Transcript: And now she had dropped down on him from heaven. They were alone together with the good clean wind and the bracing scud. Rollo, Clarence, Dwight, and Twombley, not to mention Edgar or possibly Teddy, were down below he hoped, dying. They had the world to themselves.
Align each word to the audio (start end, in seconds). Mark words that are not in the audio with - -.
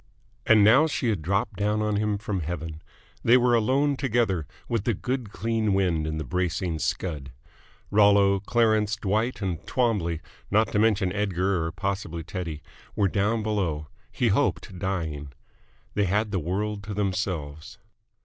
And 0.47 0.63
now 0.63 0.87
she 0.87 1.09
had 1.09 1.21
dropped 1.21 1.57
down 1.57 1.83
on 1.83 1.97
him 1.97 2.17
from 2.17 2.39
heaven. 2.39 2.81
They 3.23 3.37
were 3.37 3.53
alone 3.53 3.95
together 3.97 4.47
with 4.67 4.85
the 4.85 4.95
good 4.95 5.29
clean 5.31 5.75
wind 5.75 6.07
and 6.07 6.19
the 6.19 6.23
bracing 6.23 6.79
scud. 6.79 7.31
Rollo, 7.91 8.39
Clarence, 8.39 8.95
Dwight, 8.95 9.43
and 9.43 9.63
Twombley, 9.67 10.19
not 10.49 10.71
to 10.71 10.79
mention 10.79 11.13
Edgar 11.13 11.63
or 11.65 11.71
possibly 11.71 12.23
Teddy, 12.23 12.63
were 12.95 13.09
down 13.09 13.43
below 13.43 13.89
he 14.11 14.29
hoped, 14.29 14.79
dying. 14.79 15.33
They 15.93 16.05
had 16.05 16.31
the 16.31 16.39
world 16.39 16.81
to 16.85 16.95
themselves. 16.95 17.77